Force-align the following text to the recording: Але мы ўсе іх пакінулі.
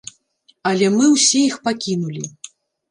Але 0.71 0.89
мы 0.97 1.05
ўсе 1.13 1.39
іх 1.51 1.61
пакінулі. 1.69 2.25